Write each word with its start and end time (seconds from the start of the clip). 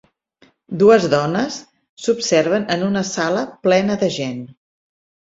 Dues 0.83 1.03
dones 1.13 1.57
s'observen 2.05 2.65
en 2.75 2.85
una 2.85 3.03
sala 3.11 3.43
plena 3.67 3.99
de 4.05 4.09
gent. 4.17 4.41